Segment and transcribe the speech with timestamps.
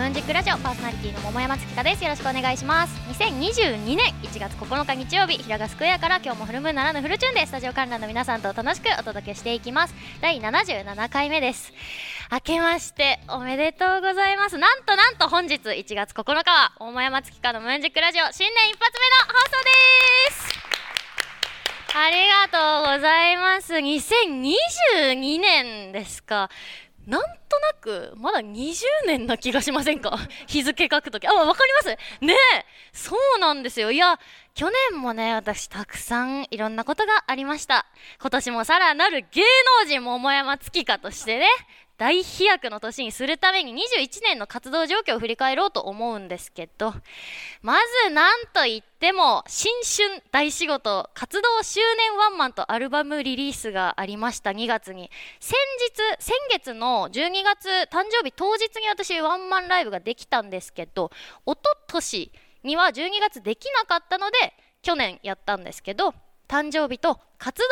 [0.00, 2.02] ムーンジックラジオパーソナリティの桃山月香です。
[2.02, 2.98] よろしくお願いします。
[3.10, 9.94] 2022年1月9日日曜日平賀スクエアから今日もフルムーンならぬフルチューンでスタジオ観覧の皆さんと楽しくお届けしていきます。
[10.22, 11.74] 第77回目です。
[12.32, 14.56] 明けましておめでとうございます。
[14.56, 19.64] なんとなんと本日1月9日は桃山月香のムーンジックラジオ新年一発目の放送
[20.24, 20.60] です。
[21.92, 23.74] ありがとうございます。
[23.74, 26.48] 2022年ですか。
[27.10, 30.16] なんとなく、まだ20年な気がしませんか？
[30.46, 31.26] 日付書くとき。
[31.26, 31.88] あ、分かります
[32.20, 33.90] ねえそうなんですよ。
[33.90, 34.20] いや、
[34.54, 37.86] 去年もね、私たくさんいろんなことがありました。
[38.20, 39.42] 今年もさらなる芸
[39.82, 41.46] 能人桃山月花としてね、
[42.00, 46.94] 大飛躍の年にするために21年の活動状況を振り返ろうと思うんですけど、
[47.60, 47.74] ま
[48.06, 55.10] ず何と言っても、新春大仕事活動周年ワンマンとアルバムリリースがありました2月に。
[55.40, 55.54] 先
[56.18, 61.10] 日、先月の12月誕生日当日に私ワンマンライブができたんですけど、
[61.44, 66.14] おととしには12月できなかったので、去年やったんですけど、
[66.50, 67.64] 誕生日と活動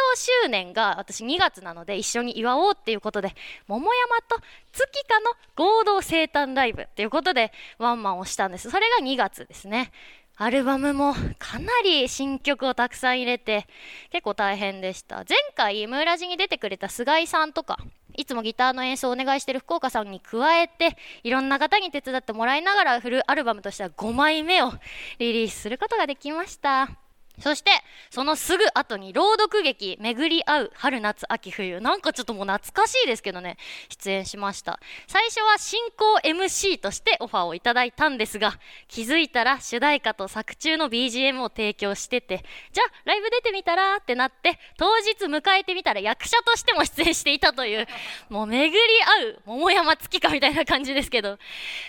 [0.45, 3.35] 周年が私2月なので一緒に祝おうっていうことで
[3.67, 4.39] 桃山と
[4.71, 8.71] 月花の合同生誕ライブっていうことでワンマンをしたんです。
[8.71, 9.91] それが2月ですね。
[10.37, 13.67] アルバムもかなり新曲をたくさん入れて
[14.11, 15.25] 結構大変でした。
[15.29, 17.79] 前回ムーラジに出てくれた菅井さんとか
[18.17, 24.71] いつもギターの演奏をお願いしてる福岡さんに加えていろんな方に手伝ってもらいながらフルアルバムとしては5枚目を
[25.19, 27.08] リリースすることができました。
[27.41, 27.71] そして、
[28.11, 31.81] そのすぐ後に朗読劇、巡り合う春夏秋冬。
[31.81, 33.57] なんかちょっともう懐かしいですけどね、
[33.89, 34.81] 出演しました。
[35.07, 47.87] 最初は進行 MC としてオファーをいただいたんですが、気づいたら主題歌と作中の BGM を提供してて、じゃあライブ出てみたらってなって、当日迎えてみたら役者としても出演していたという、
[48.29, 48.79] もう巡り
[49.27, 51.39] 合う桃山月花みたいな感じですけど、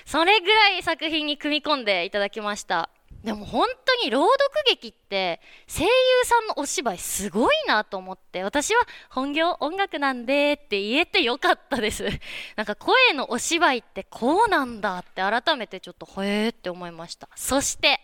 [0.05, 2.89] それぐらい作品に組み込んでいただきました。
[3.23, 5.89] でも本当に朗読劇って声優
[6.23, 12.05] さんのお芝居すごいなと思って私は本業音楽なんでって言えてよかったです。
[12.55, 17.27] なんか声のお芝居ってこうなんだって改めてちょっとへえって思いました。
[17.35, 17.99] そして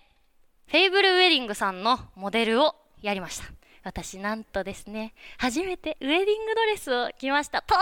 [0.67, 3.45] フェイブルウェディングさんのモデルをやりました。
[3.83, 7.61] 私なんとですね初めてウェディングドレスを着ました。
[7.61, 7.75] と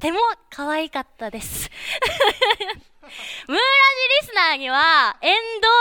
[0.00, 0.18] ても
[0.50, 1.70] 可愛かったです
[3.46, 5.34] ムーラジリスナーには縁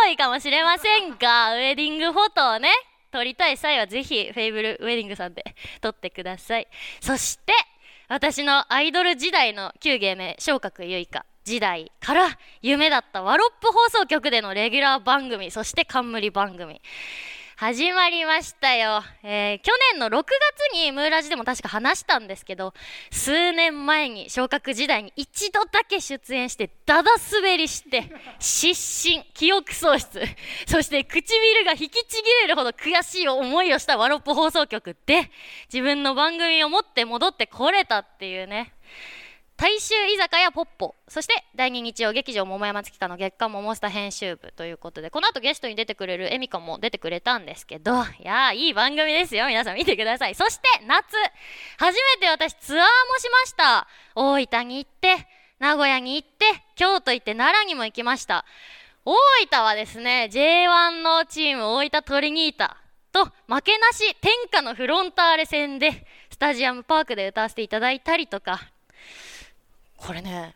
[0.05, 2.69] 遠いかもしれませんが、ウェディングフォトをね、
[3.11, 6.67] 撮りたい際はぜひ、フェイブルウェディングさんで撮ってください。
[7.01, 7.53] そして、
[8.07, 16.81] 私のアイドル時代の旧芸名、昇格ゆいか時代から夢だったワロップ放送局でのレギュラー番組、そして冠番組。
[17.57, 19.01] 始まりましたよ。
[19.23, 22.73] えー、去年の6月にムーラジでも確か話したんですけど、
[23.11, 30.21] 数年前に昇格時代に一度だけ出演して、だだ滑りして、失神、記憶喪失、
[30.67, 35.31] そして唇が引きちぎれるほど悔しい思いをしたワロップ放送局で、
[35.73, 38.74] 自分の番組を持って戻ってこれたっていうね。
[39.57, 40.95] 大衆居酒屋ポッポ。
[41.07, 49.47] そして第2日曜劇場桃山月花の月刊桃スタ編集部ということでこの後ゲストに出てくれるエミカも出てくれたんですけどいやいい番組ですよ。
[49.47, 50.35] 皆さん見てください。
[50.35, 51.05] そして夏
[51.77, 52.85] 初めて私ツアーも
[53.17, 53.87] しました。
[54.13, 55.25] 大分に行って
[55.59, 56.45] 名古屋に行って
[56.75, 58.43] 京都行って奈良にも行きました。
[59.05, 59.15] 大
[59.49, 62.75] 分はですね J1 のチーム大分トリニータ
[63.13, 68.69] と負けなし天下のフロンターレ戦でスタジアムパークで歌わせていただいたりとか
[69.97, 70.55] これね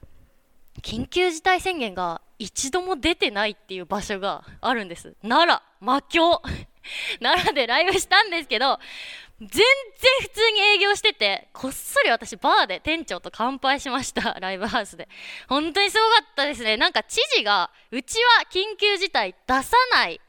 [0.81, 5.15] 緊急事態宣言が一度も出てないっていう場所があるんです。
[5.21, 6.41] 奈良魔境。
[7.19, 8.79] 奈良でライブしたんですけど
[9.39, 9.61] 全然
[10.21, 14.37] 普通に営業しててこっそり私バーで店長と乾杯しました。
[14.39, 15.07] ライブハウスで。
[15.47, 16.77] 本当にすごかったですね。
[16.77, 20.19] なんか知事がうちは緊急事態出さない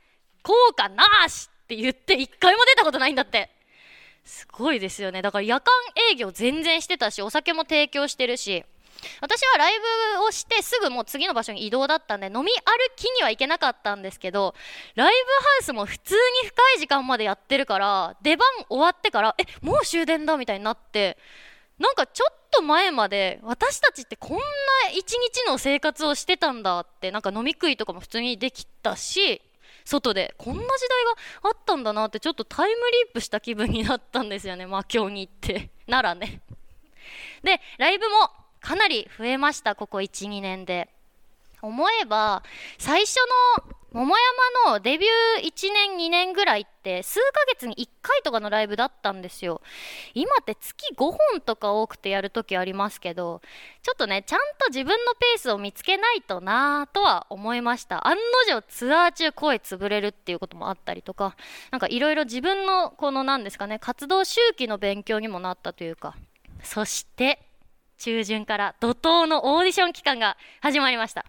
[0.43, 3.51] 効果なしって言って一回も出たことないんだって。
[4.25, 5.23] すごいですよね。
[5.23, 5.73] だから夜間
[6.11, 8.65] 営業全然してたしお酒も提供してるし。
[9.21, 9.73] 私はライ
[10.19, 12.51] ブをしてすぐもう次の場所に移動だったんで飲み歩
[12.97, 14.55] きには行けなかったんですけど
[14.95, 21.19] ライブハウスも普通に深い時間までやってるから出番終わってからえもう終電だみたいになって
[21.79, 24.43] なんかちょっと前まで私たちってこんな
[24.95, 29.41] 一日の生活をしてたんだってなんか飲み食いとかも普通にできたし
[29.85, 31.05] 外でこんな時代
[31.43, 35.71] があったんだなってちょっとタイムリープした気分になったんですよねまあ今日に行って。
[35.87, 36.43] ならね。
[37.43, 40.89] でライブもかなり増えましたここ12年で。
[41.63, 42.43] 思えば
[42.79, 43.17] 最初
[43.59, 44.15] の桃
[44.65, 49.61] 山のデビュー1年2年ぐらいって数ヶ月に1回とかのライブだったんですよ。
[50.15, 53.43] 今って月5本とか多くてやる時ありますけど
[53.83, 58.07] ちょっとねちゃんと自分のペースを見つけないとなぁとは思いました。
[58.07, 61.35] 案の定ツアー中声潰れるっていうこともあったりとか
[61.73, 66.15] なんかいろいろ自分のこの何ですかね活動周期の勉強にもなったというか。
[66.63, 67.50] そして
[68.01, 71.27] 中旬から怒涛のオーディション期間が始まりました。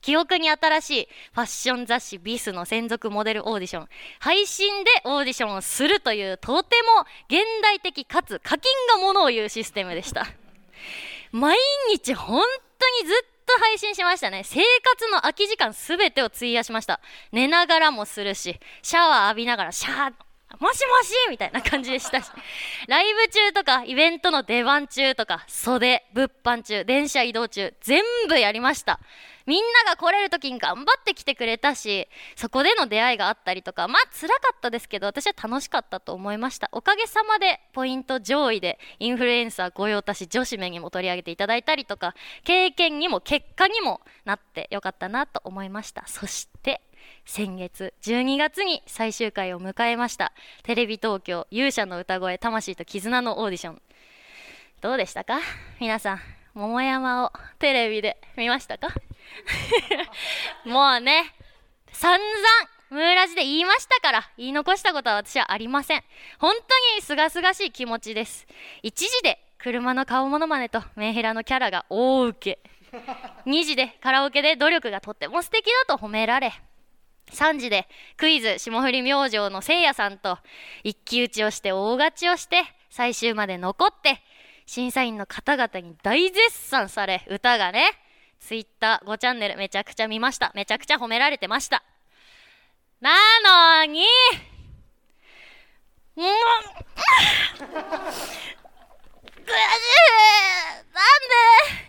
[0.00, 3.88] 記憶に新しいファッション雑誌ビスの専属モデルオーディション。
[4.18, 10.26] 配信でオーディションをするというとても現代的かつ課金がものを言うシステムでした。
[11.30, 11.56] 毎
[11.92, 12.42] 日本
[12.78, 14.42] 当にずっと配信しましたね。
[14.44, 17.00] 生活の空き時間すべてを費やしました。
[17.30, 20.12] 寝ながらもするしシャワー浴びながらシャー
[20.58, 22.30] もしもしみたいな感じでしたし。
[22.88, 29.00] ライブ中とか、イベントの出番中とか、袖、物販中、電車移動中、全部やりました。
[29.48, 32.06] みんなが来れる時に頑張って来てくれたし
[32.36, 42.14] そこでの出会いがあったりとかまあ辛かったですけど私は楽しかったと思いましたおかげさまでポイント上位でインフルエンサー御用達女子面にも取り上げていただいたりとか
[42.44, 46.82] 経験にも結果にもなってよかったなと思いましたそして
[47.24, 50.32] 先月12月に最終回を迎えました。
[50.62, 53.82] テレビ東京勇者の歌声魂と絆のオーディション。
[54.80, 55.40] どうでしたか？
[55.80, 56.20] 皆さん
[56.54, 58.88] 桃山をテレビで見ましたか？
[60.64, 61.32] もうね
[61.92, 62.24] 散々
[62.90, 66.04] ムーラジで言いましたから言い残したことは私はありません。
[66.38, 68.46] 本当にすがすがしい気持ちです。
[68.82, 72.70] 1時で車の顔モノマネとメンヘラのキャラが大受け。
[73.44, 76.54] 2時でカラオケで努力がとっても素敵だと褒められ
[77.32, 80.38] 3時でクイズ霜降り明星のせいやさんと
[80.84, 84.20] 一騎打ちをして大勝ちをして最終まで残って
[84.66, 87.90] 審査員の方々に大絶賛され歌がね。
[88.40, 90.52] ツイッター5チャンネルめちゃくちゃ見ました。
[90.54, 91.82] めちゃくちゃ褒められてました。
[93.00, 93.10] な
[93.84, 94.02] のに、
[96.16, 96.34] もう、悔
[98.16, 98.32] し
[99.44, 99.54] い。
[100.92, 101.88] なんで。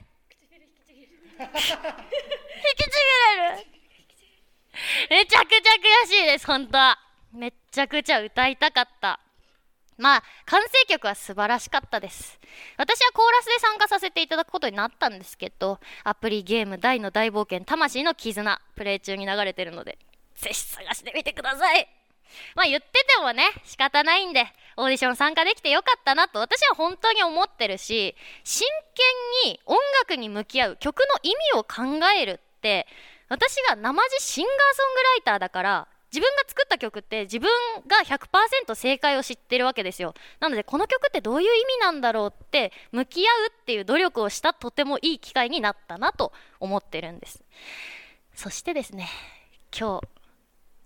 [1.40, 1.48] 引
[2.78, 2.96] きちぎ
[3.38, 3.79] れる。
[5.10, 5.60] めちゃくちゃ
[6.06, 7.00] 悔しいです、本当は。
[7.34, 9.20] めっちゃくちゃ歌いたかった。
[10.00, 12.40] まあ完成曲は素晴らしかったです
[12.78, 19.98] 私はコーラスで参加させていただくことになったんですけどアプリゲーム大の大冒険魂の絆プレイ中に流れてるので
[20.38, 21.88] ぜひ探してみてください
[22.56, 24.46] まあ言っててもね仕方ないんで
[24.78, 28.16] オーディション参加できてよかったなと私は本当に思ってるし
[28.46, 28.66] 真
[29.44, 32.88] 剣に音楽に向き合う曲の意味を考えるって
[33.30, 37.50] 私が生地シンガーソングライターだから自分が作った曲って自分
[37.88, 40.16] が100%正解を知ってるわけですよ。
[40.40, 47.44] なのでこの曲ってどういう意味なんだろうって向き合うっていう努力をしたとてもいい機会になったなと思ってるんです。
[48.34, 49.08] そしてですね
[49.78, 50.08] 今日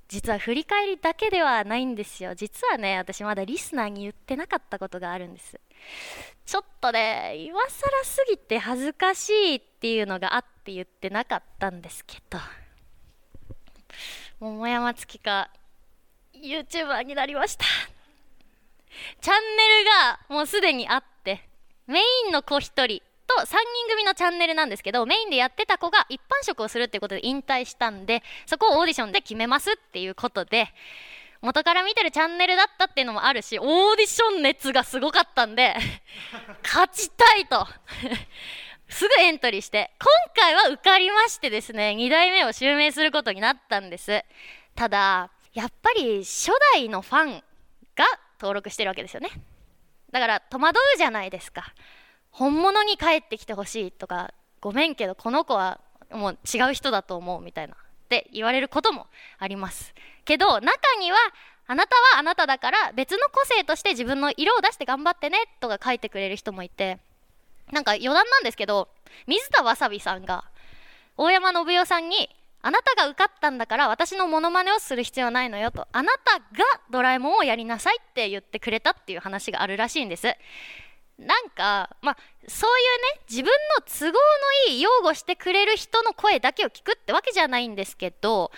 [0.09, 2.35] 実は振り返りだけではないんですよ。
[2.35, 5.57] 実はね私まだリスナーに言ってなかったことがあるんです。
[6.45, 12.39] ちょっとね今更すぎて恥ずかしいっていうのがあって言ってなかったんですけど
[14.39, 15.49] 桃山月花
[16.33, 17.65] YouTuber になりました。
[19.19, 19.85] チャンネル
[20.29, 21.41] がもうすでにあって
[21.85, 22.85] メインの子1人
[23.27, 23.55] と3人
[23.89, 30.69] 組のチャンネルなんですけどメインでやってた子が一般職をするってことで引退したんでそこをオーディションで決めますっていうことで
[31.41, 35.75] 元から見てるチャンネルだったっていうのもあるしオーディション熱がすごかったんで
[36.63, 37.67] 勝ちたいと。
[38.89, 44.23] すぐエントリーして今回は受かりましてですね2代目を襲名することになったんです。
[44.75, 47.43] ただやっぱり初代のファン
[47.95, 48.05] が
[48.39, 49.29] 登録してるわけですよね。
[50.11, 51.73] だから戸惑うじゃないですか。
[52.31, 55.79] 本物に帰ってきてほしいとかごめんけどこの子は
[56.11, 57.77] もう違う人だと思うみたいなっ
[58.09, 59.07] て言われることも
[59.39, 59.93] あります。
[60.25, 61.17] けど中には
[61.65, 66.99] あなたはあなただから別の個性として自分の色を出して頑張ってねとか書いてくれる人もいて
[67.71, 68.89] なんか余談なんですけど
[69.27, 70.45] 水田わさびさんが
[71.17, 72.29] 大山信代さんに
[72.61, 75.85] あなたが受かったんだから私のモノマネをする必要ないのよと。
[75.91, 76.45] あなたが
[76.89, 80.33] ドラえもんをやりなさいって言ってくれたっていう話があるらしいんです。
[81.19, 82.17] なんかまあ
[82.47, 82.83] そうい
[83.15, 84.17] うね自分の都合の
[84.69, 88.51] いい擁護してくれる人の声だけを聞くってわけじゃないんですけど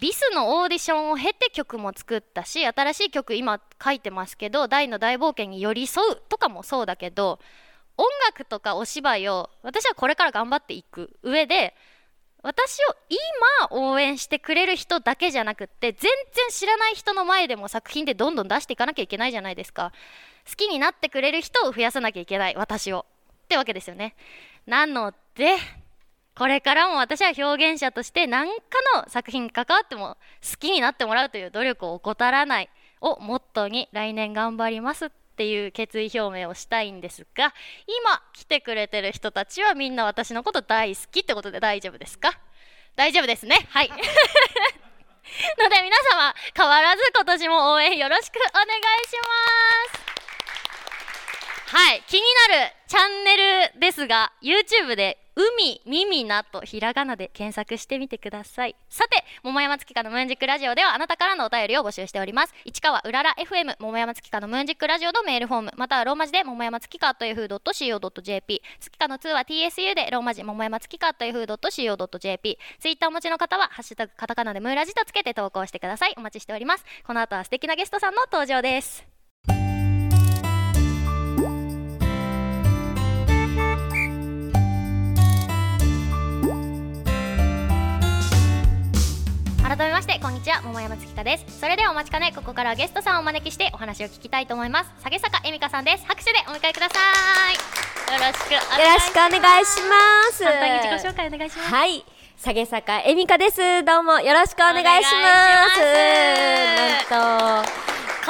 [0.00, 7.38] ビスのオーディションを経て曲も作ったし新しい曲今書いてますけど大の大冒険に寄り添うとかもそうだけど
[8.00, 11.74] 音楽とかお芝居を私はこれから頑張っていく上で
[12.42, 12.96] 私を
[13.68, 16.10] 今応援してくれる人だけじゃなくって全然
[16.50, 19.92] 知らない人の前でも作品でどんどん出していかなきゃいけないじゃないですか。
[20.48, 23.04] 好きになってくれる人を増やさなきゃいけない私を。
[23.44, 24.14] ってわけですよね。
[24.66, 25.56] なので
[26.34, 28.62] これからも私は表現者として何か
[28.96, 32.70] の作品に関わっても好きになってもらうという努力を怠らない
[33.02, 35.10] をモットーに来年頑張ります。
[35.40, 37.54] っていう決意表明をしたいんですが
[37.86, 42.38] 今来てくれてる人たちはみんな私のこと大好きってことで大丈夫ですか？
[42.94, 43.56] 大丈夫ですね。
[43.70, 43.88] はい。
[43.88, 44.02] ので
[45.80, 48.68] 皆様変わらず今年も応援よろしくお願い
[49.08, 49.16] し
[51.64, 51.74] ます。
[51.74, 52.02] はい。
[52.06, 53.36] 気になるチャンネ
[53.72, 58.76] ルですが YouTube で海耳なとひらがなで検索してみてください。
[58.90, 62.54] さて桃山月花のムーンジックラジオではあなたからのお便りを募集しております。
[62.66, 76.14] 市川うらら FM 桃山月花のムーンジックラジオのメールフォームまたはローマ字で桃山月花というふう .co.jp 月花の2は TSU でローマ字桃山月花というふう .co.jp ツイッターお持ちの方はハッシュタグカタカナでムーラジとつけて投稿してください。
[76.16, 76.84] お待ちしております。
[77.06, 79.19] この後は素敵なゲストさんの登場です。
[89.70, 90.60] 改めましてこんにちは。
[90.62, 91.60] 桃山月花です。
[91.60, 92.32] それではお待ちかね。
[92.34, 94.90] ここからはゲストさんをお招きしてお話を聞きたいと思います。
[95.00, 96.04] 下げ坂恵美香さんです。
[96.08, 96.98] 拍手でお迎えくださ
[97.52, 97.54] い。
[97.54, 100.42] よろしくおよ願いろしくお願いします。
[100.42, 101.70] 簡単に自己紹介お願いします。
[101.70, 102.04] はい。
[102.36, 103.84] 下げ坂恵美香です。
[103.84, 105.28] どうもよろしくお願いしま
[105.70, 105.80] す。
[107.08, 107.79] なんと、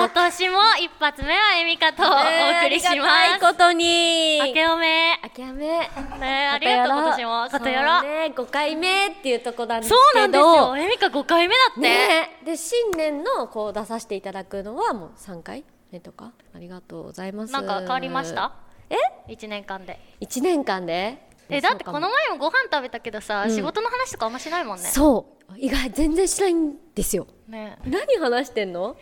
[0.07, 4.39] 今年も一発目は恵美香とお送りしありがますたいことに。
[4.39, 5.67] 明けおめ明けおめ。
[6.19, 10.19] ねありがとう今年もことよろそうね、5回目っていうとこなんですけそど。
[10.19, 16.33] うなんですよ恵美香5回目だって、ねで、新年のこう出させていただくのはもう3回目とか。
[16.55, 17.53] ありがとうございます。
[17.53, 18.53] なんか変わりました？
[18.89, 18.97] え
[19.29, 21.29] ？1年間で ?1 年間で？
[21.53, 25.55] えだってこの前もご飯食べたけどさ、うん仕事の話とかあんましないもんねそう。
[25.59, 27.27] 意外、全然しないんですよ。
[27.49, 28.97] ね何話してんの？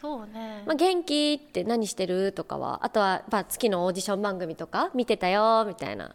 [0.00, 6.14] そうね、まあ、元気って何してるとかはあとは、まあ、月のオーディション番組とか見てたよみたいな。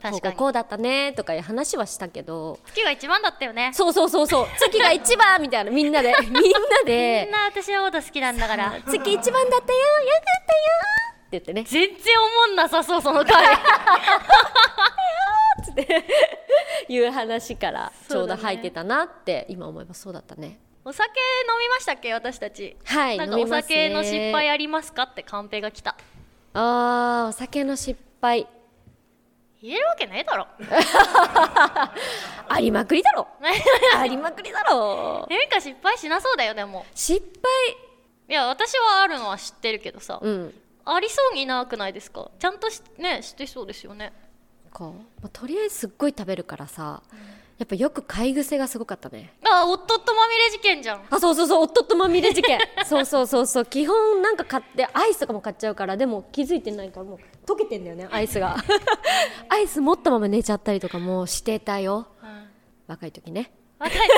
[0.00, 0.36] 確かに。
[0.36, 2.58] こうだったねとかいう話はしたけど。
[2.66, 3.70] 月が一番だったよね。
[3.72, 4.46] そうそうそうそう。
[4.58, 5.70] 月が一番みたいな。
[5.70, 6.14] みんなで。
[6.20, 6.44] みんなみ
[6.84, 8.74] でんな私のこと好きなんだから。
[8.86, 9.40] 月一番だったよ。
[9.40, 10.74] よかったよ。
[11.26, 11.64] って言ってね。
[11.64, 13.34] 全然思んなさそうその回。
[16.88, 22.76] いう話からちょうど入ってたなって今思えばそうだったねお酒飲みましたっけ私たち？
[22.84, 25.96] はいなんかお酒の失敗ありますかってカンペが来た。
[26.52, 28.46] あーお酒の失敗。
[29.62, 30.46] 言えるわけねえだろ。
[32.48, 33.26] ありまくりだろ。
[33.96, 35.26] ありまくりだろ。
[35.30, 36.84] えみか失敗しなそうだよでも。
[36.94, 37.18] 失
[38.28, 40.54] いや私はあるのは知ってるけどさ、敗うん。
[40.84, 42.30] ありそうになくないですか？
[42.38, 44.12] ちゃんとしね知ってそうですよね。
[44.70, 44.92] か、ま
[45.24, 47.02] あ、とりあえずすっごい食べるからさ、
[47.58, 49.32] やっぱよく買い癖がすごかったね。
[49.44, 51.02] あ夫とまみれ事件じゃん。
[51.08, 52.58] あそうそうそう夫とまみれ事件。
[52.84, 58.56] そうそうそうそう基本なんか買ってアイスとかも買っちゃうからでも気づいてないからもう溶けてんだよねアイスが。
[59.48, 62.08] アイス持ったまま寝ちゃったりとかもしてたよ。
[62.22, 62.48] うん。
[62.88, 63.52] 若い時ね。
[63.78, 64.08] 若い。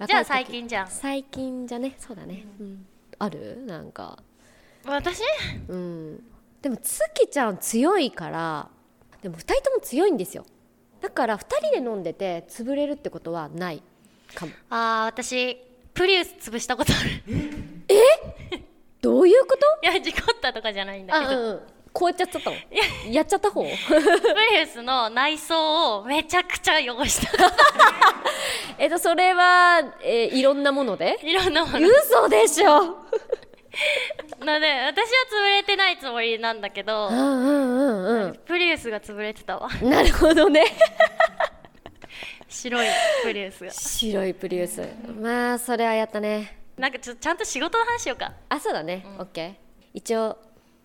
[0.06, 0.88] じゃあ最近じゃん。
[0.88, 1.96] 最近じゃね。
[1.98, 2.86] そうだね、うん、
[3.18, 3.62] ある？
[3.66, 4.18] なんか。
[4.84, 5.22] 私？
[5.68, 6.24] うん。
[6.60, 8.68] でも月ちゃん強いから
[9.22, 10.44] でも2人とも強いんですよ
[11.00, 13.82] だから2人で飲んでて潰れるってことはない。
[14.34, 14.52] かも。
[14.70, 15.56] あー私
[15.94, 17.10] プリウス潰したことある。
[19.00, 19.88] どういうこと？
[19.88, 21.60] いや事故ったとかじゃないんだけど、あうんうん。
[21.92, 22.56] こうやっちゃっちゃったの？
[23.12, 23.22] や。
[23.22, 23.62] っちゃった方？
[23.62, 27.52] プリウスの内装をめちゃくちゃ汚した
[28.78, 31.18] えっとそれは、えーいろんなもので？
[31.22, 31.88] いろんなもの。
[31.88, 32.96] 嘘でしょ
[34.44, 39.68] ので私は潰れてないつもりなんだけどうんうんうんプリウスが潰れてたわ。
[39.82, 40.64] うんなるほどね。
[42.48, 42.88] 白い
[43.22, 43.70] プリウスが。
[43.70, 44.82] 白いプリウス。
[45.20, 46.58] まあそれはやったね。
[46.76, 48.32] なんかちょちゃんと仕事の話しようか。
[48.48, 49.54] あそうだね、オッケー。
[49.94, 50.38] 一応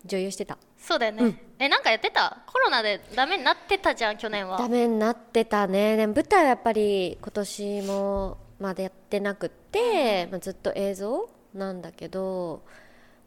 [0.06, 0.58] 女優してた。
[0.78, 2.40] そうだよね、えなんかやってた？
[2.46, 4.58] コロナでダメになってたじゃん去年は。
[4.58, 5.96] ダメになってたね。
[5.96, 12.64] でも舞台はやっぱり今年もまだやってなくって、まあ、ずっと映像なんだけど、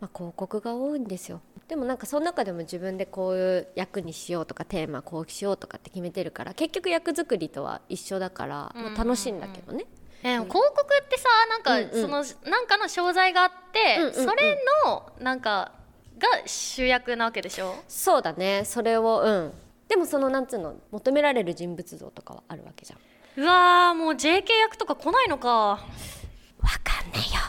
[0.06, 1.40] まあ、広告が多いんですよ。
[1.66, 9.84] でもなんかその中でも自分でこういう役にしようとかテーマこうしようとかって決めてるから結局役作りとは一緒だから、まあ楽しいんだけどね、
[10.22, 12.02] えでも広告ってさなんか、うんうん。
[12.02, 12.08] そ
[12.42, 14.12] のなんかの商材があって、うんうんうん。
[14.14, 15.72] それのなんか
[16.18, 17.74] が主役なわけでしょ？
[17.88, 18.62] そうだね。
[18.64, 19.52] それをうん。
[19.88, 23.42] でもそのなんつうの求められる人物像とかはあるわけじゃん。
[23.42, 25.50] うわーもう JK 役とか来ないのか。
[25.50, 25.78] わ
[26.84, 27.42] かんねえよ。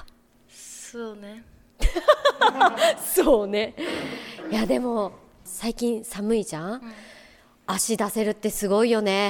[0.50, 1.44] そうね
[3.04, 3.76] そうね。
[4.50, 5.12] いやでも
[5.44, 6.94] 最近寒いじゃん、
[7.66, 9.30] 足出せるってすごいよね。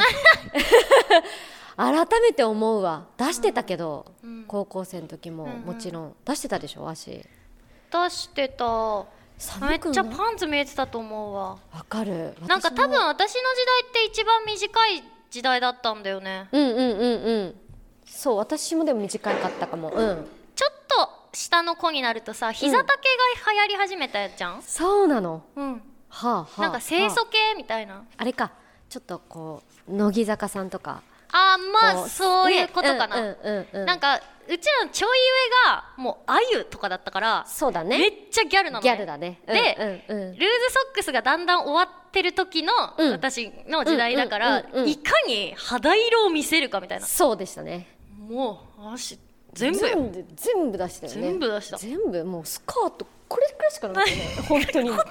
[1.75, 3.05] 改めて思うわ。
[3.17, 4.45] 出してたけど、うん。
[4.47, 5.59] 高校生の時もうんうん。
[5.59, 6.15] もちろん。
[6.25, 7.11] 出してたでしょ足？
[7.11, 9.05] 出してた。
[9.69, 11.49] めっちゃパンツ見えてたと思うわ。
[11.71, 12.33] わかる。
[12.47, 16.49] なんか多分私の時代って一番短い時代だったんだよね。
[16.51, 17.55] うんうんうんうん。
[18.07, 19.89] そう私もでも短かったかも。
[19.89, 20.27] うん。
[20.55, 22.95] ちょっと下の子になるとさ膝丈が
[23.51, 24.63] 流行り始めたやつじゃん？
[24.63, 25.43] そうなの。
[25.55, 25.73] うん、
[26.09, 28.03] はあはあなんか清楚系みたいな。
[28.17, 28.51] あれか。
[28.89, 31.03] ちょっとこう乃木坂さんとか。
[31.31, 33.85] あーまあそういうことかな、ねうんうんうんうん。
[33.85, 35.11] なんかうちらのちょい
[35.65, 39.39] 上がもうあゆとかだったからそうだめっねちゃギャルなの、ね、ギャルだね。
[39.45, 40.31] でうんうんうん。
[40.31, 43.11] ルーズソックスがだんだん終わってる時のうん。
[43.11, 44.89] 私の時代だから、うんうんうんうん。
[44.89, 47.05] いかに肌色を見せるかみたいな。
[47.05, 47.95] そうでしたね。
[48.17, 49.19] もう足
[49.57, 49.87] 全部よ。
[49.87, 51.21] 全部全部出したよね。
[51.21, 51.77] 全部出した。
[51.77, 54.15] 全部もうスカートこれくらいしかなくて。
[54.15, 54.89] ね 本当に。
[54.89, 55.07] これくらい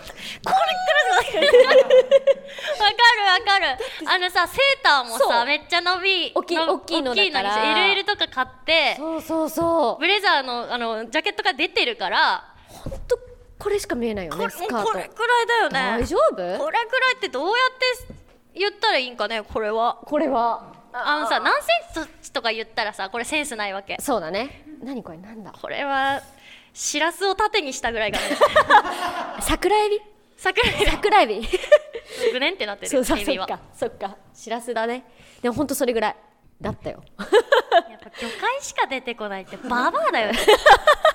[1.16, 3.66] わかるわかる。
[4.06, 7.50] あのさセーターもさめっちゃ伸び大きいの大きいのだから。
[7.50, 10.00] 大きいのに LL とか買ってそうそうそう。
[10.00, 13.18] ブレザーのあのジャケットが出てるから本当
[13.58, 14.86] これしか見えないよねスカート。
[14.92, 15.80] これくらいだよね。
[16.02, 16.34] 大丈夫？
[16.58, 18.14] これくらいってどうやって
[18.54, 19.98] 言ったらいいんかねこれは。
[20.06, 21.52] これはあのさ何
[21.94, 23.96] センチとか言ったらさこれセンスないわけ。
[24.00, 24.64] そうだね。
[24.82, 25.52] 何これなんだ？
[25.52, 26.22] これは
[26.72, 28.24] しらすを縦にしたぐらいがね
[29.40, 30.00] 桜エビ？
[30.36, 31.48] 桜井が桜エビ？
[32.32, 34.16] ぐねんってなってそうそうそっかそっか。
[34.34, 35.04] しらすだね。
[35.42, 36.16] でも本当それぐらい
[36.60, 37.02] だったよ。
[37.18, 40.38] やっぱ魚介しか出てこないってババアだよね。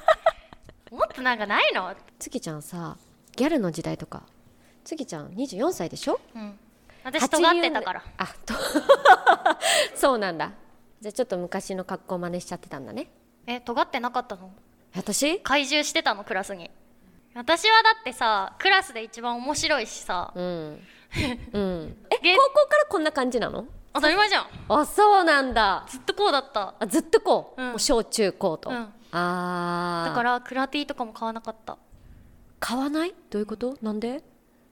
[0.92, 1.96] もっとなんかないの？
[2.20, 2.98] 月ちゃんさ
[3.36, 4.24] ギャルの時代とか。
[4.84, 6.20] 月ちゃん24歳でしょ？
[6.36, 6.60] うん
[7.04, 8.04] 私尖ってたから。
[8.18, 8.54] あと
[9.96, 10.52] そうなんだ。
[11.02, 13.12] じゃあちょっと昔の格好真似しちゃってたんだね。
[13.48, 14.52] え尖ってなかったの？
[14.96, 15.40] 私？
[15.40, 16.70] 怪獣してたのクラスに。
[17.34, 20.32] 私はだってさクラスで一番面白いしさ。
[20.36, 20.44] うん。
[21.54, 22.06] うん。
[22.10, 23.66] えげ高校からこんな感じなの？
[23.94, 24.48] 当たり前じゃん。
[24.70, 25.86] あそうなんだ。
[25.90, 26.76] ずっとこうだった。
[26.80, 27.70] あずっとこう,、うん。
[27.72, 28.76] もう小中高と、うん。
[28.76, 31.78] ああだからクラティとかも買わなかった。
[32.60, 33.16] 買わない？
[33.30, 33.78] どういうこと？
[33.82, 34.24] なんで？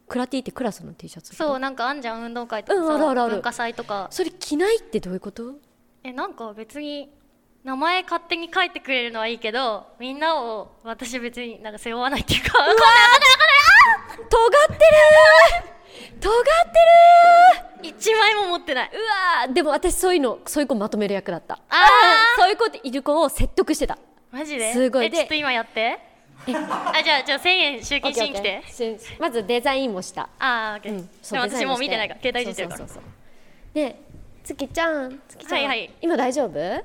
[0.09, 3.31] クラティってクラスの T シャツそうなんかあんじゃん運動会とかさ、うんあるあるある。
[3.35, 4.07] 文化祭とか。
[4.11, 5.53] それ着ないってどういうこと？
[6.03, 7.09] えなんか別に
[7.63, 12.57] 名前勝手に書いてくれるのはいいけどみんなを私別になんか背負わないっていうか。
[14.29, 14.79] 尖ってる
[16.19, 18.89] 尖ってる一枚も持ってない。
[18.91, 18.95] う
[19.45, 21.59] わーでも私そういうのそういう子まとめる役だった。
[21.69, 21.87] あ
[22.37, 23.97] そういう子っている子を説得してた。
[24.31, 24.73] マジで？
[24.73, 25.09] すごい。
[25.09, 25.99] でえちょっと今やって
[26.47, 28.61] あじゃあじゃあ1000円集金しに来て。
[29.19, 30.29] まずデザインもした。
[30.39, 32.77] あーオッケー、うんそでも私も見てないから携帯いじってるから。
[32.79, 33.13] そうそうそうそう。
[33.73, 34.01] で
[34.43, 35.93] 月ちゃん月ちゃん、はいはい。
[36.01, 36.77] 今大丈夫、あ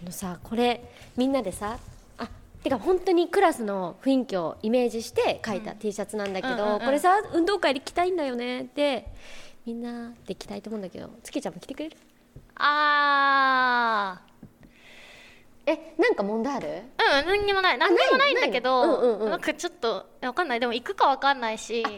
[0.00, 0.06] うん。
[0.06, 0.82] のさこれ
[1.16, 1.78] みんなでさ
[2.18, 2.28] あ
[2.62, 9.06] てか本当にクラスの雰囲気をイメージして書いた T シャツなんだけど、これさ運動会で着たいんだよねで
[9.64, 11.96] みんなで着たいと思うんだけど月ちゃんも着てくれる？
[12.56, 14.20] あ
[15.66, 16.68] えなんか問題ある？
[16.68, 16.72] ー
[17.20, 17.78] うん何にもない。
[17.78, 19.30] 何にもないんだけどなうんうんうん。
[19.30, 20.60] なんかちょっとわかんない。
[20.60, 21.82] でも行くかわかんないし。
[21.82, 21.88] 来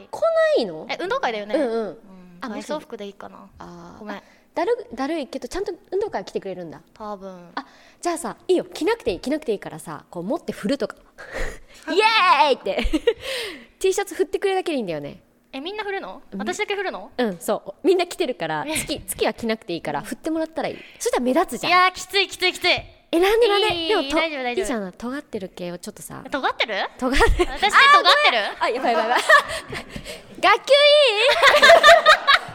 [0.56, 0.86] ないの？
[0.90, 1.54] え運動会だよね？
[1.54, 1.86] うんうん。
[1.86, 1.98] うん。
[2.40, 3.48] あ体操服でいいかな。
[3.58, 3.98] あー。
[3.98, 4.16] ごめん。
[4.16, 4.22] あ
[4.54, 6.80] だるだるいけどちゃんと運動会は来てくれるんだ。
[6.94, 7.50] 多分。
[7.54, 7.66] あ
[8.00, 8.64] じゃあさいいよ。
[8.64, 9.20] 着なくていい。
[9.20, 10.96] 着なくていいからさこう持って振るとか。
[11.92, 12.84] イエーイって。
[13.78, 15.22] T シャツ振ってくれるだけでいいんだよね。
[15.52, 16.22] えみんな振るの？
[16.36, 17.10] 私だけ振るの？
[17.16, 17.86] うんそう。
[17.86, 20.78] みんな着てるから月月は着なくていいから振ってもらったらいい。
[20.98, 21.70] そしたら目立つじゃん。
[21.70, 22.68] いやーきついきついきつい
[23.10, 24.62] 選んで選んでいいでもと大丈夫大丈夫。
[24.62, 24.92] いいじゃん。
[24.92, 26.22] 尖ってる系をちょっとさ。
[26.30, 26.74] 尖ってる？
[26.98, 27.30] 尖ってる。
[27.30, 28.38] 私って尖ってる。
[28.60, 29.20] あやばいやばいやばい。
[30.40, 30.76] 学級委
[31.14, 31.22] 員。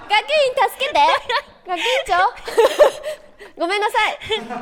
[0.10, 1.00] 学級委員助けて。
[1.68, 2.14] 学級委員長。
[3.58, 4.20] ごめんなさい。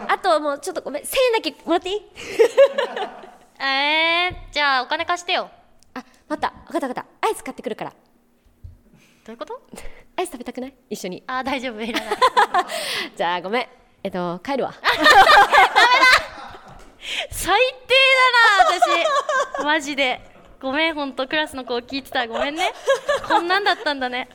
[0.08, 1.04] あともうちょっとごめん。
[1.04, 2.02] 1000円だけもらっていい？
[3.64, 5.50] えー、じゃあお金貸してよ。
[5.94, 6.50] あ待った。
[6.68, 7.28] 分かった分かった。
[7.28, 7.92] アイス買ってくるから。
[7.92, 7.96] ど
[9.28, 9.62] ういうこと？
[10.18, 10.74] アイス食べたくない？
[10.90, 11.24] 一緒に。
[11.28, 11.82] あー大丈夫。
[11.82, 12.18] いらない。
[13.16, 13.68] じゃあごめん
[14.04, 14.74] えっと帰るわ。
[17.30, 17.96] 最低
[18.68, 18.80] だな
[19.60, 19.64] 私。
[19.66, 20.22] マジで。
[20.62, 22.20] ごめんほんとクラスの子聞いてた。
[22.20, 22.72] らごめんね。
[23.28, 24.30] こんなんだったんだね。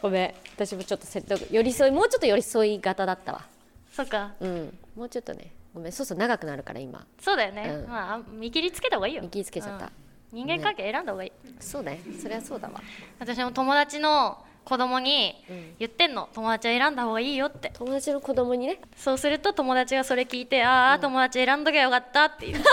[0.00, 0.34] ごめん。
[0.54, 3.46] 私もちょっと説得寄り添いもうちょっと寄り添い型だったわ。
[3.92, 4.32] そっか。
[4.40, 4.78] うん。
[4.96, 5.52] もうちょっとね。
[5.74, 5.92] ごめん。
[5.92, 7.06] そうそう長くなるから今。
[7.20, 7.90] そうだよね、うん。
[7.90, 9.22] まあ見切りつけた方がいいよ。
[9.22, 9.86] 見切りつけちゃった。
[9.86, 9.92] うん。
[10.32, 12.00] 人間関係選んだ方がいい、そうね。
[12.20, 12.80] そりゃそうだわ。
[13.18, 15.74] 私も友達の子供にうん。
[15.78, 16.28] 言ってんの。
[16.34, 17.72] 友達は選んだ方がいいよって。
[17.72, 18.78] 友達の子供にね。
[18.96, 22.60] そうすると友達がそれ聞いてああ、友達選んどきゃよかったっていう。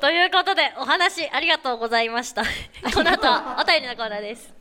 [0.00, 2.42] ということでお話ありがとうございました。
[2.42, 4.52] この後はお便りのコーナーです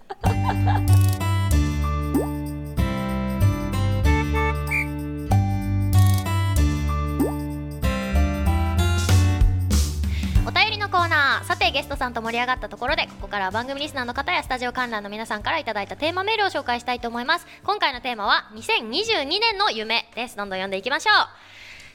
[10.64, 11.46] 便りのコーナー。
[11.46, 17.46] さてゲストさんと盛り上がったところでここからは番組リスナーの方やスタジオ観覧の皆さんからいただいたテーマメールを紹介したいと思います。
[17.66, 20.38] 今回のテーマは2022年の夢です。
[20.38, 21.16] どんどん読んでいきましょう。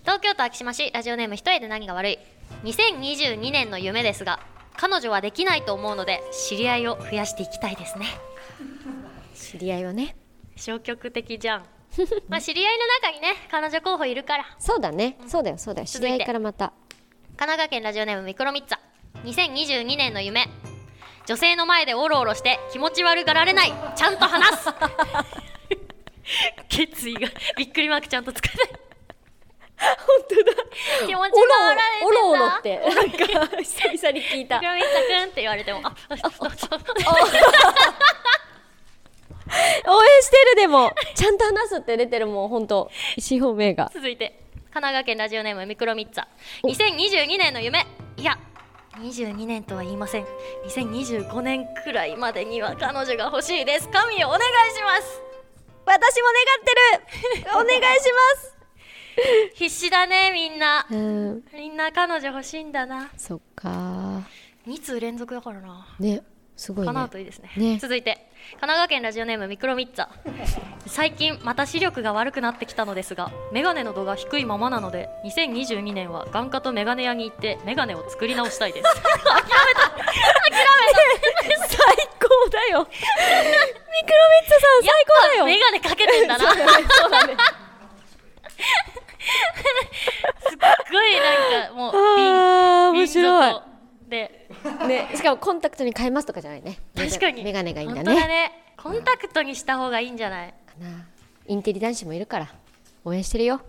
[0.03, 2.19] 東京都昭島市ラジオネーム一重で何が悪い。
[2.65, 4.39] 2022年の夢ですが
[4.77, 8.05] 彼女はできないと思うので知り合いを増やしていきたいですね。
[9.35, 10.15] 知り合いはね。
[10.57, 11.65] 消極的じゃん。
[12.29, 14.45] まあ知り合いの中にね彼女候補いるから。
[14.59, 15.87] そうだね、そうだよそうだよ。
[15.87, 16.75] 知り合いからまた
[17.39, 18.79] 神奈川県ラジオネームミクロミッツァ。
[19.23, 20.49] 2022年の夢
[21.25, 23.73] 女性の前でオロオロして気持ち悪がられない。
[23.95, 24.69] ちゃんと話す。
[26.69, 27.29] 決意が。
[27.57, 28.69] びっくりマークちゃんと使えない。
[29.79, 30.53] 本当だ。
[31.07, 32.07] 気持ち悪られてんだ。
[32.07, 32.77] おろおろって。
[32.77, 34.59] なんか久々に聞いた。
[34.59, 35.95] ミクロミッツァくんって言われてもああ
[39.87, 44.48] 応援してるでもちゃんと話すって出てるもん本当意思表明が続いて
[44.79, 46.25] 神奈川県ラジオネームミクロミッツァ。
[46.63, 47.85] 2022年の夢。
[48.17, 48.39] いや
[49.01, 50.25] 22年とは言いません。
[50.69, 53.89] 2025年くらいまでには彼女が欲しいです。
[53.89, 54.43] 神をお願い
[54.77, 55.21] します。
[55.85, 57.51] 私も願ってる。
[57.59, 58.05] お願いし
[59.57, 60.87] 必死だねみんな。
[60.89, 61.45] ますうん。
[61.55, 63.11] みんな彼女欲しいんだな。
[63.17, 64.23] そっか。
[64.69, 65.89] 2通連続だからな。
[65.99, 66.23] ね
[66.59, 67.51] すごいかなねといいですね。
[67.57, 67.79] ね。
[67.79, 70.09] 続いて神奈川県ラジオネームミクロミッツァ。
[70.87, 78.89] 最近また視力が悪くなってきたのですがメガネの度が低いままなので2022年は眼科とメガネ屋に行ってメガネを作り直したいです。
[81.69, 81.79] 最
[82.21, 82.81] 高だよ。
[82.91, 85.45] ミクロミッツァさん最高だよ。
[85.45, 86.51] メガネかけてんだな。
[86.51, 86.59] す っ
[87.01, 87.37] そうだね。
[90.91, 93.53] ごいなんかもう面白い。
[93.53, 93.68] い
[94.09, 94.49] で。
[94.87, 96.79] ねしかもコンタクトに変えますとかじゃないね。
[96.97, 97.45] 確かに。
[97.45, 98.27] メガネがいいんだ本当だね。
[98.27, 100.49] ねコンタクトにした方がいいんじゃない？
[100.49, 101.07] かな。
[101.47, 102.49] インテリ男子もいるから。
[103.05, 103.61] 応援してるよ。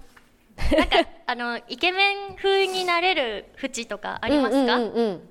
[0.77, 5.29] なんかあのイケメン風になれる縁とかありますか、うんうんうんうん。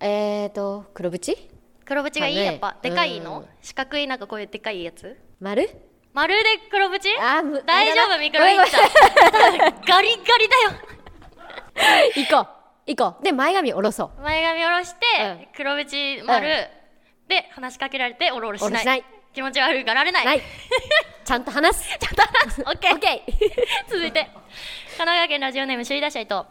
[0.00, 1.36] えーと黒縁？
[1.84, 2.46] 黒縁がいい、かね。
[2.46, 2.76] やっぱ。
[2.80, 3.46] でかいの、うん。
[3.60, 5.16] 四角いなんかこういうでかいやつ？
[5.40, 5.68] 丸？
[6.14, 7.00] 丸で黒縁？
[7.20, 10.20] あ大丈夫ミクロミッツァガリガリだよ。
[12.16, 13.24] 行こう行こう。
[13.24, 14.22] で前髪下ろそう。
[14.22, 15.46] 前髪下ろして、うん。
[15.54, 17.28] 黒縁丸、うん。
[17.28, 19.04] で話しかけられておろおろしない。
[19.32, 20.24] 気持ち悪がられない。
[20.24, 20.42] ない。
[21.24, 21.98] ちゃんと話す。
[21.98, 22.60] ちゃんと話す。
[22.66, 22.94] オッケー。
[22.94, 23.30] オッケー。
[23.88, 24.24] 続いて。
[24.24, 24.32] 神
[24.98, 26.42] 奈川県ラジオネーム首位打者伊藤。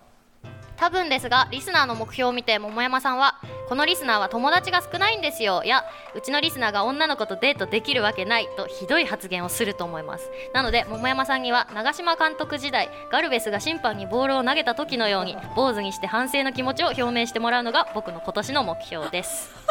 [0.77, 5.61] 多分ですがリスナーの目標を見て桃山さんはこのリスナーは友達が少ないんですよ。
[5.63, 10.31] やうちのリスナーが女の子とデートできるわけないとひどい発言をすると思います。
[10.55, 19.51] なので桃山さんには長嶋監督時代ガルベスが審判にボールを投げた時のように坊主にして反省の気持ちを表明してもらうのが僕の今年の目標です。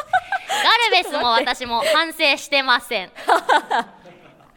[0.93, 3.11] ガルベスも私も反省してません。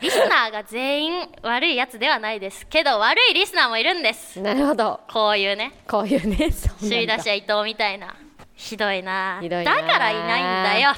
[0.01, 4.39] リスナーが全員悪いやつではないですけど悪いリスナーもいるんです。
[4.39, 4.99] なるほど。
[5.12, 6.49] こういうねこういうね
[6.80, 8.13] 首位打者伊藤みたいな
[8.56, 9.40] ひどいな。
[9.42, 9.76] ひどいな。
[9.76, 10.94] だからいないんだよ。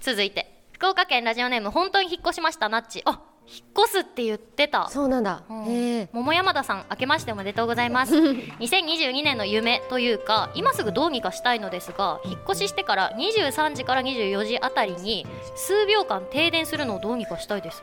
[0.00, 0.50] 続いて。
[0.72, 3.02] 福岡県ラジオネーム本当に引っ越しましたナッチ。
[3.04, 4.88] あ引っ越すって言ってた。
[4.88, 5.42] そうなんだ。
[5.48, 6.08] うん。
[6.12, 8.14] 桃山田さん明けましておめでとうございます。
[8.14, 17.82] 2022年の夢というか今すぐどうにかしたいのですが引っ越ししてから23時から24時あたりに数秒間停電するのをどうにかしたいです。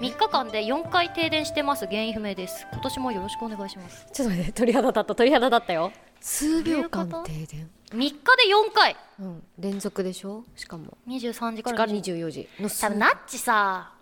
[0.00, 2.66] 3日間で4回停電してます原因不明です。
[2.72, 4.06] 今年もよろしくお願いします。
[4.12, 7.70] ちょっと待って鳥肌立った鳥肌立ったよ数秒間停電。
[7.90, 8.96] 3日で4回。
[9.20, 10.44] うん連続でしょ？
[10.56, 10.96] しかも。
[11.08, 12.48] 23時かからら20 24時。
[12.60, 13.92] の多分ナッチさ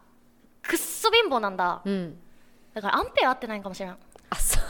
[0.62, 1.80] くっそ貧乏なんだ。
[1.85, 2.16] うん。
[2.74, 3.96] だからアンペア合ってないんかもしれん。
[4.30, 4.62] あそう。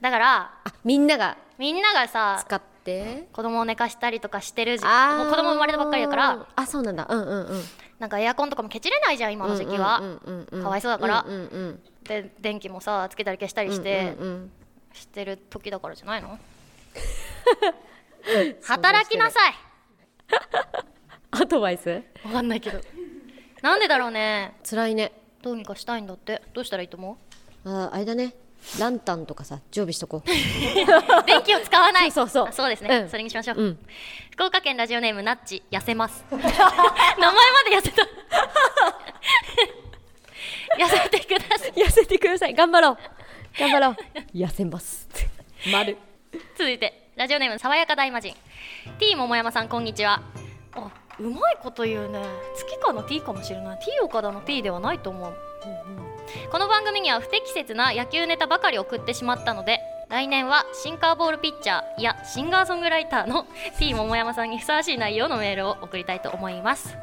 [0.00, 1.38] だからあみんなが。
[1.58, 3.28] みんながさ使って。
[3.32, 5.18] 子供を寝かしたりとかしてる時あー。
[5.18, 6.46] もう子供生まれたばっかりだから。
[6.56, 7.06] あそうなんだ。
[7.08, 7.64] うんうんうん。
[7.98, 10.62] なんかエアコンとかもケチれないじゃん今の時期は、うんうんうんうん。
[10.62, 11.24] かわいそうだから。
[11.26, 11.82] うんうんうん。
[12.04, 14.52] で電気もさつけたり消したりして、うんうんうん
[14.98, 16.38] してる時だからじゃないの？
[18.64, 19.54] 働きなさい。
[21.30, 22.02] アドバイス？
[22.24, 22.80] わかんないけど。
[23.62, 24.54] なんでだろうね？
[24.68, 25.12] 辛いね。
[25.42, 26.42] どうにかしたいんだって。
[26.52, 27.16] どうしたらいいと思
[27.64, 28.34] ああれだね。
[28.80, 30.24] ランタンとかさ常備しとこうう。
[31.26, 32.10] 電気を使わない。
[32.10, 32.48] そうそうそう。
[32.48, 33.08] あそうですね、うん。
[33.08, 33.78] それにしましょう、うん。
[34.32, 36.24] 福岡県ラジオネームナッチ痩せます。
[36.30, 36.58] 名前ま
[37.70, 38.02] で痩せた。
[40.76, 41.70] 痩せてください。
[41.72, 42.54] 痩せてください。
[42.54, 42.98] 頑張ろう
[43.58, 43.96] 頑張ろう。
[44.36, 45.08] 痩せます
[45.72, 45.96] 丸。
[46.56, 48.34] 続いてラジオネーム爽やか大魔人
[48.98, 50.22] T 桃山さんこんにちは。
[50.74, 52.22] あうまいこと言うね。
[52.54, 53.80] 月花の T かもしれない。
[53.80, 55.34] T 岡田の T ではないと思う、
[56.52, 63.46] この番組には不適切な野球ネタばかり送ってしまったので来年はシンカーボールピッチャーいやシンガーソングライターの
[63.78, 66.96] T 桃山さんにふさわしい内容のメールを送りたいと思います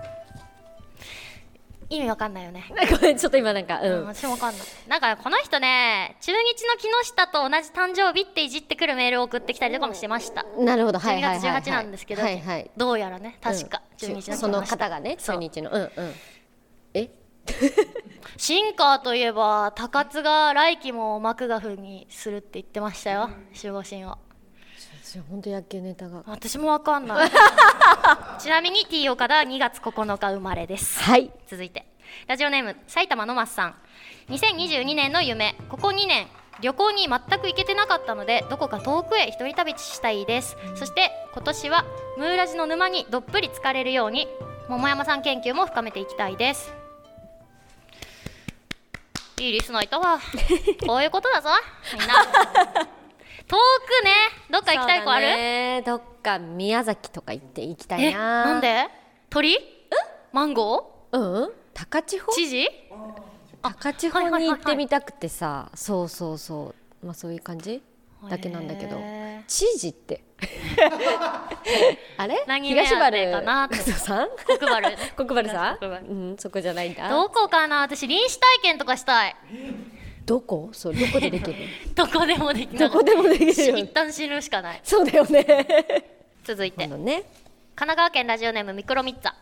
[1.89, 2.63] 意味わかんないよね。
[2.91, 4.67] ごめんちょっと今なんかううん、ん私もわかんない。
[4.87, 10.43] なんかこの人ね中日の木下と同じ誕生日っていじってくるメールを送ってきたりとかもしてました。
[10.57, 10.99] なるほど。
[10.99, 11.51] はい12月はいはい。
[11.53, 12.71] はい18なんですけど、はいはい。
[12.75, 13.97] どうやらね確か、うん。
[13.97, 15.71] 中日の木下その方がねそう中日の。
[15.71, 16.13] うんうん。
[16.93, 17.09] え？
[18.37, 24.17] シンカーといえば高津が来季もマクガフにするって言ってましたよ守護神を
[25.05, 26.23] 私本当野球ネタが。
[26.25, 27.29] 私もわかんない。
[28.41, 31.03] ちなみに T 岡田は2月9日生まれです。
[31.03, 31.31] はい。
[31.45, 31.85] 続いて。
[32.25, 33.75] ラジオネーム埼玉のマスさん。
[34.29, 35.55] 2022年の夢。
[35.69, 36.25] ここ2年
[36.59, 40.57] 旅行に全く行けてなかったのでどこか遠くへ一人旅したいです。
[40.73, 41.85] そして今年は
[42.17, 44.27] ムーラジの沼にどっぷり浸かれるように
[44.69, 46.73] 桃山さん研究も深めていきたいです。
[49.37, 50.19] いいリスナーいたわ。
[50.87, 51.49] こういうことだぞ。
[51.93, 52.95] みんな
[53.47, 54.11] 遠くね。
[54.49, 55.83] どっか行きたい子ある、ね。
[55.85, 58.87] どっか宮崎とか行って行きたいえななんで？
[59.29, 59.57] 鳥？
[60.31, 61.51] マンゴうん。
[61.73, 62.31] 高千穂？
[62.31, 62.67] ー知事
[63.61, 65.69] 高千穂に行ってみたくてさ。
[65.75, 67.05] そうそうそう。
[67.05, 67.81] まあそういう感じ
[68.29, 68.99] だけなんだけど。
[69.47, 70.23] 知事って？
[72.17, 72.43] あれ？
[72.47, 73.67] 何目当てかな？
[73.71, 74.29] 東原さん？
[74.57, 74.91] 国原。
[75.15, 75.83] 国原さん？
[75.83, 75.85] う
[76.33, 77.09] んそこじゃないんだ。
[77.09, 77.81] どこかな？
[77.81, 79.35] 私臨死体験とかしたい
[80.25, 80.69] どこ？
[80.73, 81.55] そうどこでできる？
[81.95, 83.77] どこでもできないどこでもできるよ。
[83.77, 84.81] 一旦死ぬしかない。
[84.83, 85.45] そうだよね。
[86.43, 86.87] 続いて。
[86.87, 87.23] ね。
[87.75, 89.33] 奈川県ラジオネームミクロミッツァ。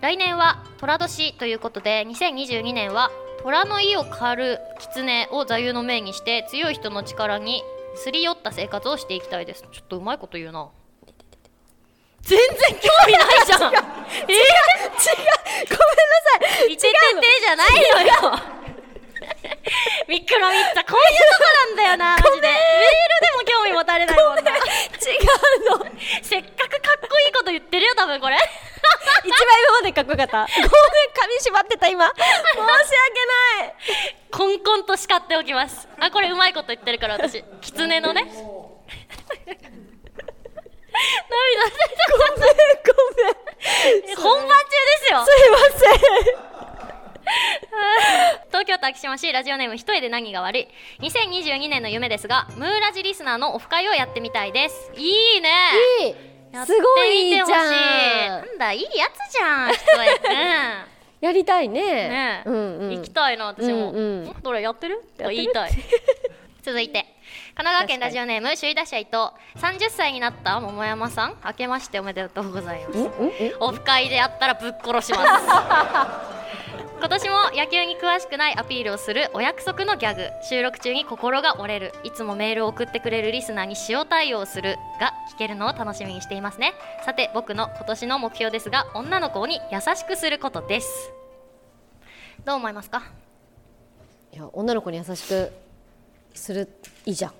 [0.00, 3.10] 来年は寅年ということで2022年は
[3.42, 7.62] 虎の意を狩る狐を座右の銘にして強い人の力に
[7.94, 9.62] すり寄った生活をしていきたいです。
[9.72, 10.68] ちょっとうまいこと言うな。
[12.22, 12.48] 全然
[12.80, 13.60] 興味ないじゃん。
[13.62, 14.36] えー、違うごめんな
[16.50, 16.72] さい。
[16.72, 16.92] いててて
[17.40, 18.57] じゃないのよ
[20.08, 22.48] ミクロミッツァこういうとこなんだよなマジで。
[22.48, 24.56] メールでも興味持たれないもんな。
[24.56, 25.86] 違うの。
[26.22, 28.36] せっかくかっこいいこと言ってるよ多分これ。
[29.24, 30.46] 一番今までかっこよかった。
[30.46, 30.68] ごめん
[31.14, 32.08] 髪縛ってた今。
[32.08, 32.66] 申し訳
[33.60, 33.74] ない。
[34.30, 35.88] コンコンと叱っておきます。
[36.00, 37.44] あこれうまいこと言ってるから私。
[37.60, 38.22] 狐のね。
[41.28, 42.50] 涙出てごめんごめ
[43.30, 43.34] ん。
[44.16, 45.24] た本番中ですよ。
[45.24, 45.86] すいませ
[46.44, 46.48] ん。
[47.28, 50.68] 東 京都昭島市ラジオネーム一重で何が悪い。
[51.00, 54.92] 2022年の夢ですがムーラジリスナーのオフ会をやってみたいです。
[54.94, 55.48] いいね。
[56.02, 56.14] いい。
[56.66, 57.48] すごいいいじゃん。
[57.50, 61.24] なんだいいやつじゃん一重。
[61.26, 61.80] やりたいね。
[61.80, 62.96] ねえ、うんうん。
[62.96, 64.36] 行きたいな私も、うんうん。
[64.42, 65.02] どれやってる？
[65.16, 65.70] とか言いやたい
[66.60, 67.06] 続いて。
[67.54, 69.16] 神奈川県ラジオネーム首位打者伊藤。
[69.56, 71.38] 30歳になった桃山さん。
[71.42, 73.10] 明けましておめでとうございます。
[73.60, 76.28] オフ会でやったらぶっ殺します
[76.98, 81.92] 今年も野球に詳しくないアピールをするお約束のギャグ収録中に心が折れる。
[82.02, 86.74] いつもメールを送ってくれるリスナーに塩対応するが聞けるのを楽しみにしていますね。
[87.04, 91.12] さて僕の今年の目標ですが女の子に優しくすることです。
[92.44, 93.04] どう思いますか？
[94.32, 95.52] いや女の子に優しく
[96.34, 96.68] する
[97.06, 97.32] いいじゃん。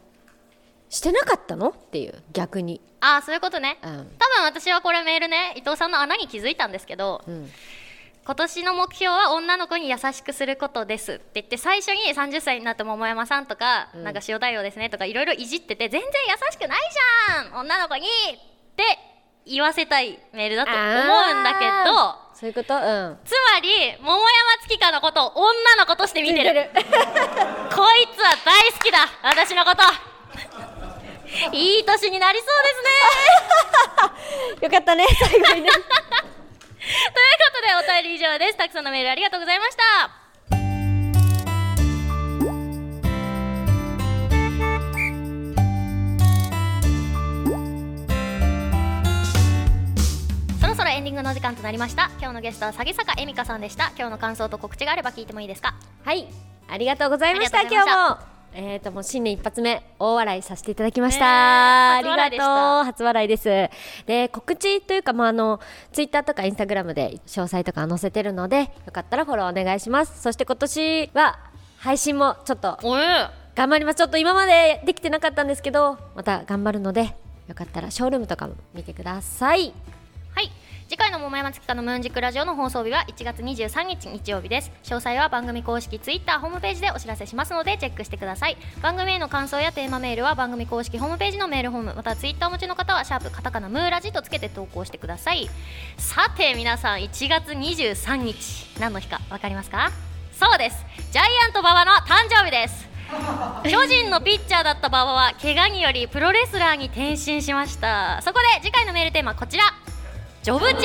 [0.88, 1.70] してなかったの？
[1.70, 2.80] っていう逆に。
[3.00, 3.78] ああそういうことね。
[3.82, 3.90] うん。
[3.90, 4.08] 多分
[4.44, 7.50] 私はこれメールね伊藤さんの穴に気づいたんですけどうん
[8.28, 14.04] 今年の目標は女の子に優しくすることですって言って最初に30歳になった桃山さんとか、うん。
[14.04, 16.78] なんか塩対応ですねとかいろいろいじってて全然優しくない
[17.48, 18.06] じゃん女の子にっ
[18.76, 18.84] て
[19.46, 20.84] 言わせたいメールだと思う
[21.40, 22.74] んだけどそういうこと？
[22.74, 23.16] うん。
[23.24, 24.28] つまり桃山
[24.68, 26.68] 月花のことを女の子として見てる。
[27.74, 29.82] こいつは大好きだ私のこと。
[31.56, 32.52] いい年になりそうで
[34.52, 34.68] すね。
[34.68, 35.70] よかったね最後にね
[36.88, 36.94] こ
[37.54, 38.56] とでお便り以上です。
[38.56, 39.82] たくさんのメールありがとうございました。
[50.60, 52.10] そろそろエンディングの時間となりました。
[52.18, 53.92] 今日のゲストは詐坂恵美香さんでした。
[53.96, 55.74] 今日の感想と告知があれば聞いてもいいですか？
[56.04, 56.26] はい。
[56.68, 57.62] ありがとうございました。
[57.62, 62.44] 今日もえーともう新年一発目大笑いさせていただきました、ねえありが
[62.78, 62.84] とう。
[62.84, 63.44] 初笑いです。
[64.06, 65.60] で告知というかまああの
[65.92, 70.22] ツイッターとかインスタグラムで詳細とか載せてるのでよかったらフォローお願いします。
[70.22, 71.38] そして今年は
[71.78, 72.78] 配信もちょっと
[73.54, 73.96] 頑張ります。
[73.96, 77.14] ちょっと今までできてなかったんですけどまた頑張るので
[77.46, 79.72] よかったらショールームとかも見てください。
[80.34, 80.50] はい
[80.88, 84.72] 次回の桃山月花のムーンジックラジオの放送日は1月23日日曜日です。
[84.84, 88.56] 詳細は番組公式ツイッターホームページでお知らせしますのでチェックしてください。
[88.80, 95.50] 番組への感想やテーマメールは番組公式ホームページのメールホームまたツイッターお持ちの方はシャープカタカナムーラジとつけて投稿してください。
[95.98, 99.90] さて皆さん1月23日何の日か分かりますか？
[100.32, 100.86] そうです。
[101.12, 102.88] ジャイアント馬場の誕生日です。
[103.70, 108.22] 巨人のピッチャーだった馬場は怪我によりプロレスラーに転身しました。
[108.22, 109.64] そこで次回のメールテーマはこちら
[110.42, 110.82] ジョブチェン。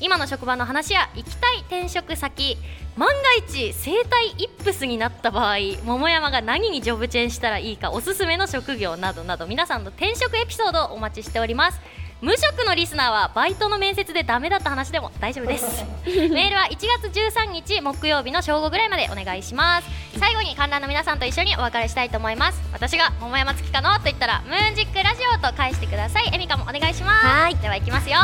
[0.00, 2.58] 今の職場の話や行きたい転職先。
[2.96, 11.80] 万が一生体イップスになった場合桃山が何にジョブチェンしたらいいかおすすめの職業などなど皆さんの転職エピソードをお待ちしております。
[12.24, 15.84] 無職のリスナーはバイトの面接でダメだった話でも大丈夫です。
[16.08, 19.88] メールは1月13日木曜日の正午ぐらいまでお願いします。
[20.18, 22.62] 最後に観覧の皆さんと一緒にお別れしたいと思います。
[22.72, 26.30] 私が桃山月花のと言ったらムーンジックラジオと返してください。
[26.32, 27.26] エミカもお願いします。
[27.26, 27.56] はい。
[27.56, 28.16] ではいきますよ。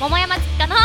[0.00, 0.80] 桃山月花の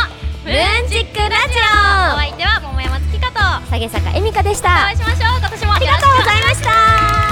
[0.45, 3.65] ムムーンジックラジお相手は桃山月花と。
[3.65, 4.69] オ下げ坂恵美香でした。
[4.69, 5.39] お会いしましょう。
[5.39, 7.30] 今年もありがとうございました